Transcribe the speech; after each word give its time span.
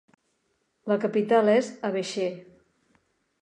La 0.91 0.97
capital 1.03 1.51
és 1.57 1.69
Abéché. 1.91 2.27